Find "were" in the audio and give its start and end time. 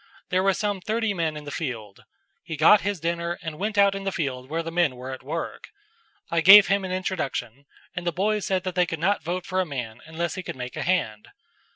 0.41-0.55, 4.95-5.11